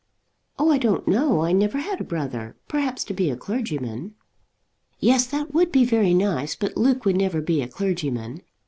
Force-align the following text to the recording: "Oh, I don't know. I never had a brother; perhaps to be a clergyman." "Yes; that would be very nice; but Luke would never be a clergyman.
"Oh, 0.57 0.71
I 0.71 0.79
don't 0.79 1.07
know. 1.07 1.41
I 1.41 1.51
never 1.51 1.77
had 1.77 2.01
a 2.01 2.03
brother; 2.03 2.55
perhaps 2.67 3.03
to 3.03 3.13
be 3.13 3.29
a 3.29 3.37
clergyman." 3.37 4.15
"Yes; 4.99 5.27
that 5.27 5.53
would 5.53 5.71
be 5.71 5.85
very 5.85 6.15
nice; 6.15 6.55
but 6.55 6.75
Luke 6.75 7.05
would 7.05 7.17
never 7.17 7.39
be 7.39 7.61
a 7.61 7.67
clergyman. 7.67 8.41